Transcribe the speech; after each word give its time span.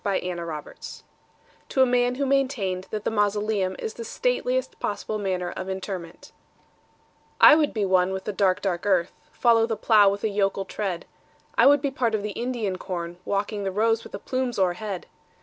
The 0.03 0.19
Traveller 0.19 0.49
heart 0.51 1.03
(To 1.69 1.83
a 1.83 1.85
Man 1.85 2.15
who 2.15 2.25
maintained 2.25 2.87
that 2.89 3.03
the 3.03 3.11
Mausoleum 3.11 3.75
is 3.77 3.93
the 3.93 4.03
Stateliest 4.03 4.79
Possible 4.79 5.19
Manner 5.19 5.51
of 5.51 5.69
Interment) 5.69 6.31
I 7.39 7.53
would 7.53 7.71
be 7.71 7.85
one 7.85 8.11
with 8.11 8.23
the 8.23 8.33
dark, 8.33 8.61
dark 8.61 8.87
earth:— 8.87 9.13
Follow 9.31 9.67
the 9.67 9.77
plough 9.77 10.09
with 10.09 10.23
a 10.23 10.29
yokel 10.29 10.65
tread. 10.65 11.05
I 11.55 11.67
would 11.67 11.81
be 11.83 11.91
part 11.91 12.15
of 12.15 12.23
the 12.23 12.31
Indian 12.31 12.79
corn, 12.79 13.17
Walking 13.25 13.63
the 13.63 13.71
rows 13.71 14.03
with 14.03 14.13
the 14.13 14.17
plumes 14.17 14.57
o'erhead. 14.57 15.05